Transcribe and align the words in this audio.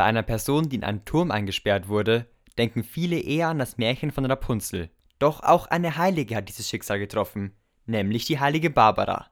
Bei 0.00 0.06
einer 0.06 0.22
Person, 0.22 0.70
die 0.70 0.76
in 0.76 0.84
einen 0.84 1.04
Turm 1.04 1.30
eingesperrt 1.30 1.88
wurde, 1.88 2.24
denken 2.56 2.84
viele 2.84 3.20
eher 3.20 3.48
an 3.48 3.58
das 3.58 3.76
Märchen 3.76 4.12
von 4.12 4.24
Rapunzel. 4.24 4.88
Doch 5.18 5.42
auch 5.42 5.66
eine 5.66 5.98
Heilige 5.98 6.36
hat 6.36 6.48
dieses 6.48 6.70
Schicksal 6.70 6.98
getroffen, 6.98 7.52
nämlich 7.84 8.24
die 8.24 8.40
heilige 8.40 8.70
Barbara. 8.70 9.26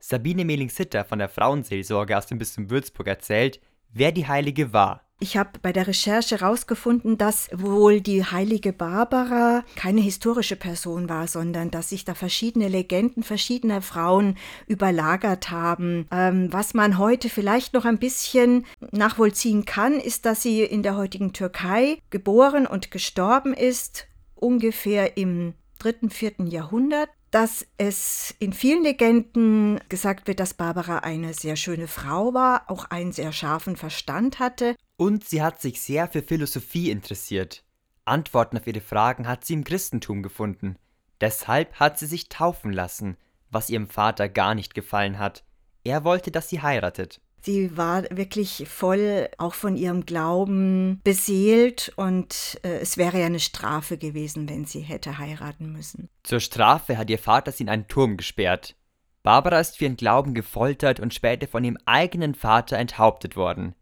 Sabine 0.00 0.44
Mehling-Sitter 0.44 1.06
von 1.06 1.18
der 1.18 1.30
Frauenseelsorge 1.30 2.18
aus 2.18 2.26
dem 2.26 2.36
Bistum 2.36 2.68
Würzburg 2.68 3.06
erzählt, 3.06 3.58
wer 3.88 4.12
die 4.12 4.28
Heilige 4.28 4.74
war. 4.74 5.10
Ich 5.22 5.36
habe 5.36 5.50
bei 5.62 5.72
der 5.72 5.86
Recherche 5.86 6.40
herausgefunden, 6.40 7.16
dass 7.16 7.48
wohl 7.52 8.00
die 8.00 8.24
heilige 8.24 8.72
Barbara 8.72 9.62
keine 9.76 10.00
historische 10.00 10.56
Person 10.56 11.08
war, 11.08 11.28
sondern 11.28 11.70
dass 11.70 11.90
sich 11.90 12.04
da 12.04 12.14
verschiedene 12.14 12.66
Legenden 12.66 13.22
verschiedener 13.22 13.82
Frauen 13.82 14.36
überlagert 14.66 15.52
haben. 15.52 16.08
Ähm, 16.10 16.52
was 16.52 16.74
man 16.74 16.98
heute 16.98 17.28
vielleicht 17.28 17.72
noch 17.72 17.84
ein 17.84 17.98
bisschen 17.98 18.66
nachvollziehen 18.90 19.64
kann, 19.64 19.92
ist, 19.92 20.26
dass 20.26 20.42
sie 20.42 20.64
in 20.64 20.82
der 20.82 20.96
heutigen 20.96 21.32
Türkei 21.32 21.98
geboren 22.10 22.66
und 22.66 22.90
gestorben 22.90 23.54
ist, 23.54 24.08
ungefähr 24.34 25.16
im 25.16 25.54
dritten, 25.78 26.10
vierten 26.10 26.48
Jahrhundert 26.48 27.10
dass 27.32 27.66
es 27.78 28.34
in 28.38 28.52
vielen 28.52 28.84
Legenden 28.84 29.80
gesagt 29.88 30.28
wird, 30.28 30.38
dass 30.38 30.52
Barbara 30.52 30.98
eine 30.98 31.32
sehr 31.32 31.56
schöne 31.56 31.88
Frau 31.88 32.34
war, 32.34 32.70
auch 32.70 32.84
einen 32.90 33.12
sehr 33.12 33.32
scharfen 33.32 33.76
Verstand 33.76 34.38
hatte. 34.38 34.76
Und 34.98 35.24
sie 35.24 35.42
hat 35.42 35.60
sich 35.60 35.80
sehr 35.80 36.08
für 36.08 36.22
Philosophie 36.22 36.90
interessiert. 36.90 37.64
Antworten 38.04 38.58
auf 38.58 38.66
ihre 38.66 38.82
Fragen 38.82 39.26
hat 39.26 39.46
sie 39.46 39.54
im 39.54 39.64
Christentum 39.64 40.22
gefunden. 40.22 40.76
Deshalb 41.22 41.74
hat 41.80 41.98
sie 41.98 42.06
sich 42.06 42.28
taufen 42.28 42.70
lassen, 42.70 43.16
was 43.50 43.70
ihrem 43.70 43.88
Vater 43.88 44.28
gar 44.28 44.54
nicht 44.54 44.74
gefallen 44.74 45.18
hat. 45.18 45.42
Er 45.84 46.04
wollte, 46.04 46.30
dass 46.30 46.50
sie 46.50 46.60
heiratet. 46.60 47.22
Sie 47.44 47.76
war 47.76 48.04
wirklich 48.10 48.68
voll 48.68 49.28
auch 49.36 49.54
von 49.54 49.76
ihrem 49.76 50.06
Glauben 50.06 51.00
beseelt 51.02 51.92
und 51.96 52.60
äh, 52.62 52.78
es 52.78 52.96
wäre 52.96 53.18
ja 53.18 53.26
eine 53.26 53.40
Strafe 53.40 53.98
gewesen, 53.98 54.48
wenn 54.48 54.64
sie 54.64 54.80
hätte 54.80 55.18
heiraten 55.18 55.72
müssen. 55.72 56.08
Zur 56.22 56.38
Strafe 56.38 56.96
hat 56.96 57.10
ihr 57.10 57.18
Vater 57.18 57.50
sie 57.50 57.64
in 57.64 57.68
einen 57.68 57.88
Turm 57.88 58.16
gesperrt. 58.16 58.76
Barbara 59.24 59.58
ist 59.58 59.76
für 59.76 59.84
ihren 59.84 59.96
Glauben 59.96 60.34
gefoltert 60.34 61.00
und 61.00 61.14
später 61.14 61.48
von 61.48 61.64
ihrem 61.64 61.78
eigenen 61.84 62.36
Vater 62.36 62.78
enthauptet 62.78 63.34
worden. 63.34 63.74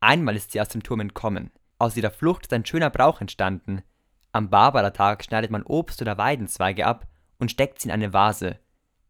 Einmal 0.00 0.36
ist 0.36 0.52
sie 0.52 0.60
aus 0.60 0.68
dem 0.68 0.82
Turm 0.82 1.00
entkommen. 1.00 1.50
Aus 1.78 1.96
ihrer 1.96 2.10
Flucht 2.10 2.42
ist 2.42 2.52
ein 2.52 2.66
schöner 2.66 2.90
Brauch 2.90 3.22
entstanden. 3.22 3.82
Am 4.32 4.50
Barbara-Tag 4.50 5.24
schneidet 5.24 5.50
man 5.50 5.62
Obst 5.62 6.02
oder 6.02 6.18
Weidenzweige 6.18 6.86
ab 6.86 7.06
und 7.38 7.50
steckt 7.50 7.80
sie 7.80 7.88
in 7.88 7.94
eine 7.94 8.12
Vase. 8.12 8.58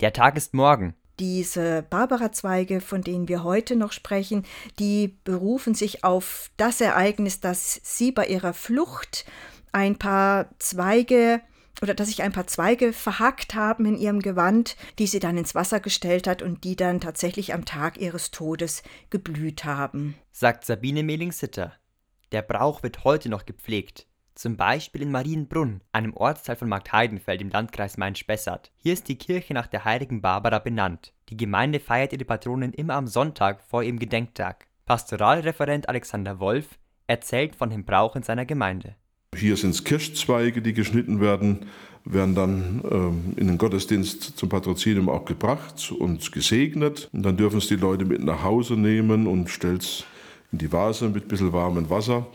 Der 0.00 0.12
Tag 0.12 0.36
ist 0.36 0.54
morgen 0.54 0.94
diese 1.18 1.84
Barbara-Zweige, 1.88 2.80
von 2.80 3.02
denen 3.02 3.28
wir 3.28 3.44
heute 3.44 3.76
noch 3.76 3.92
sprechen, 3.92 4.44
die 4.78 5.16
berufen 5.24 5.74
sich 5.74 6.04
auf 6.04 6.50
das 6.56 6.80
Ereignis, 6.80 7.40
dass 7.40 7.80
sie 7.82 8.12
bei 8.12 8.26
ihrer 8.26 8.54
Flucht 8.54 9.24
ein 9.72 9.98
paar 9.98 10.48
Zweige 10.58 11.40
oder 11.80 11.94
dass 11.94 12.08
sich 12.08 12.22
ein 12.22 12.32
paar 12.32 12.46
Zweige 12.46 12.92
verhackt 12.92 13.54
haben 13.54 13.86
in 13.86 13.96
ihrem 13.96 14.20
Gewand, 14.20 14.76
die 14.98 15.06
sie 15.06 15.20
dann 15.20 15.38
ins 15.38 15.54
Wasser 15.54 15.78
gestellt 15.78 16.26
hat 16.26 16.42
und 16.42 16.64
die 16.64 16.74
dann 16.74 17.00
tatsächlich 17.00 17.54
am 17.54 17.64
Tag 17.64 17.98
ihres 17.98 18.32
Todes 18.32 18.82
geblüht 19.10 19.64
haben. 19.64 20.16
Sagt 20.32 20.64
Sabine 20.64 21.04
Mehling-Sitter. 21.04 21.72
Der 22.32 22.42
Brauch 22.42 22.82
wird 22.82 23.04
heute 23.04 23.28
noch 23.28 23.46
gepflegt 23.46 24.07
zum 24.38 24.56
Beispiel 24.56 25.02
in 25.02 25.10
Marienbrunn, 25.10 25.80
einem 25.90 26.14
Ortsteil 26.14 26.54
von 26.54 26.68
Marktheidenfeld 26.68 27.42
im 27.42 27.50
Landkreis 27.50 27.96
Main-Spessart. 27.98 28.70
Hier 28.76 28.92
ist 28.92 29.08
die 29.08 29.18
Kirche 29.18 29.52
nach 29.52 29.66
der 29.66 29.84
heiligen 29.84 30.20
Barbara 30.22 30.60
benannt. 30.60 31.12
Die 31.28 31.36
Gemeinde 31.36 31.80
feiert 31.80 32.12
ihre 32.12 32.24
Patronin 32.24 32.72
immer 32.72 32.94
am 32.94 33.08
Sonntag 33.08 33.60
vor 33.68 33.82
ihrem 33.82 33.98
Gedenktag. 33.98 34.68
Pastoralreferent 34.86 35.88
Alexander 35.88 36.38
Wolf 36.38 36.78
erzählt 37.08 37.56
von 37.56 37.70
dem 37.70 37.84
Brauch 37.84 38.14
in 38.14 38.22
seiner 38.22 38.46
Gemeinde. 38.46 38.94
Hier 39.36 39.56
sind 39.56 39.70
es 39.70 39.82
Kirschzweige, 39.82 40.62
die 40.62 40.72
geschnitten 40.72 41.20
werden, 41.20 41.66
werden 42.04 42.36
dann 42.36 42.82
ähm, 42.88 43.34
in 43.36 43.48
den 43.48 43.58
Gottesdienst 43.58 44.38
zum 44.38 44.48
Patrozinium 44.48 45.08
auch 45.08 45.24
gebracht 45.24 45.92
und 45.98 46.30
gesegnet. 46.30 47.10
Und 47.12 47.24
dann 47.24 47.36
dürfen 47.36 47.58
es 47.58 47.66
die 47.66 47.76
Leute 47.76 48.04
mit 48.04 48.22
nach 48.22 48.44
Hause 48.44 48.74
nehmen 48.74 49.26
und 49.26 49.50
stellt 49.50 49.82
es 49.82 50.04
in 50.52 50.58
die 50.58 50.72
Vase 50.72 51.08
mit 51.08 51.24
ein 51.24 51.28
bisschen 51.28 51.52
warmem 51.52 51.90
Wasser. 51.90 52.28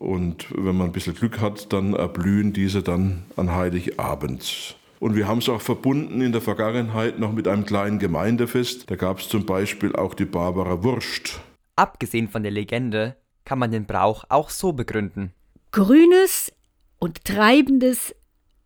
Und 0.00 0.46
wenn 0.56 0.78
man 0.78 0.88
ein 0.88 0.92
bisschen 0.92 1.14
Glück 1.14 1.40
hat, 1.40 1.74
dann 1.74 1.92
erblühen 1.92 2.54
diese 2.54 2.82
dann 2.82 3.24
an 3.36 3.54
Heiligabend. 3.54 4.76
Und 4.98 5.14
wir 5.14 5.28
haben 5.28 5.38
es 5.38 5.48
auch 5.50 5.60
verbunden 5.60 6.22
in 6.22 6.32
der 6.32 6.40
Vergangenheit 6.40 7.18
noch 7.18 7.32
mit 7.32 7.46
einem 7.46 7.66
kleinen 7.66 7.98
Gemeindefest. 7.98 8.90
Da 8.90 8.96
gab 8.96 9.18
es 9.18 9.28
zum 9.28 9.44
Beispiel 9.44 9.94
auch 9.94 10.14
die 10.14 10.24
Barbara 10.24 10.82
Wurst. 10.82 11.40
Abgesehen 11.76 12.28
von 12.28 12.42
der 12.42 12.50
Legende 12.50 13.16
kann 13.44 13.58
man 13.58 13.72
den 13.72 13.84
Brauch 13.84 14.24
auch 14.30 14.48
so 14.48 14.72
begründen. 14.72 15.34
Grünes 15.70 16.50
und 16.98 17.26
Treibendes 17.26 18.14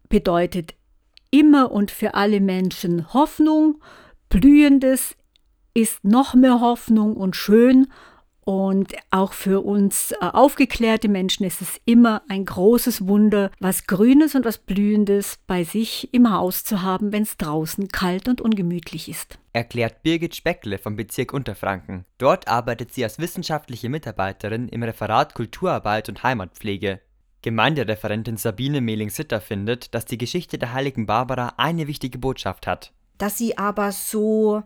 bedeutet 0.08 0.74
immer 1.32 1.72
und 1.72 1.90
für 1.90 2.14
alle 2.14 2.40
Menschen 2.40 3.12
Hoffnung. 3.12 3.82
Blühendes 4.28 5.16
ist 5.74 6.04
noch 6.04 6.34
mehr 6.34 6.60
Hoffnung 6.60 7.16
und 7.16 7.34
schön 7.34 7.88
und 8.44 8.94
auch 9.10 9.32
für 9.32 9.64
uns 9.64 10.12
äh, 10.12 10.16
aufgeklärte 10.20 11.08
Menschen 11.08 11.44
ist 11.44 11.62
es 11.62 11.80
immer 11.84 12.22
ein 12.28 12.44
großes 12.44 13.06
Wunder, 13.06 13.50
was 13.58 13.86
Grünes 13.86 14.34
und 14.34 14.44
was 14.44 14.58
Blühendes 14.58 15.38
bei 15.46 15.64
sich 15.64 16.12
im 16.12 16.30
Haus 16.30 16.62
zu 16.62 16.82
haben, 16.82 17.12
wenn 17.12 17.22
es 17.22 17.36
draußen 17.38 17.88
kalt 17.88 18.28
und 18.28 18.40
ungemütlich 18.40 19.08
ist. 19.08 19.38
Erklärt 19.52 20.02
Birgit 20.02 20.34
Speckle 20.34 20.78
vom 20.78 20.96
Bezirk 20.96 21.32
Unterfranken. 21.32 22.04
Dort 22.18 22.48
arbeitet 22.48 22.92
sie 22.92 23.04
als 23.04 23.18
wissenschaftliche 23.18 23.88
Mitarbeiterin 23.88 24.68
im 24.68 24.82
Referat 24.82 25.34
Kulturarbeit 25.34 26.08
und 26.08 26.22
Heimatpflege. 26.22 27.00
Gemeindereferentin 27.40 28.36
Sabine 28.36 28.80
Mehling-Sitter 28.80 29.40
findet, 29.40 29.94
dass 29.94 30.06
die 30.06 30.18
Geschichte 30.18 30.58
der 30.58 30.72
heiligen 30.72 31.06
Barbara 31.06 31.54
eine 31.56 31.86
wichtige 31.86 32.18
Botschaft 32.18 32.66
hat. 32.66 32.92
Dass 33.18 33.38
sie 33.38 33.56
aber 33.56 33.92
so 33.92 34.62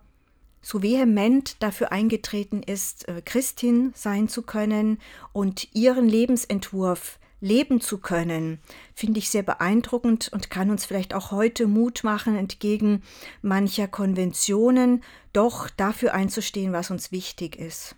so 0.63 0.83
vehement 0.83 1.63
dafür 1.63 1.93
eingetreten 1.93 2.63
ist, 2.63 3.09
äh, 3.09 3.23
Christin 3.25 3.93
sein 3.95 4.29
zu 4.29 4.43
können 4.43 4.99
und 5.33 5.75
ihren 5.75 6.09
Lebensentwurf 6.09 7.19
leben 7.41 7.81
zu 7.81 7.99
können, 7.99 8.59
finde 8.95 9.19
ich 9.19 9.31
sehr 9.31 9.43
beeindruckend 9.43 10.29
und 10.33 10.51
kann 10.51 10.71
uns 10.71 10.85
vielleicht 10.85 11.15
auch 11.15 11.31
heute 11.31 11.67
Mut 11.67 12.03
machen, 12.03 12.37
entgegen 12.37 13.03
mancher 13.43 13.87
Konventionen 13.87 15.03
doch 15.33 15.71
dafür 15.71 16.15
einzustehen, 16.15 16.73
was 16.73 16.91
uns 16.91 17.13
wichtig 17.13 17.57
ist. 17.57 17.95